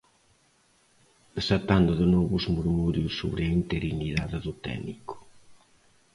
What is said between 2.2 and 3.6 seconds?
os murmurios sobre a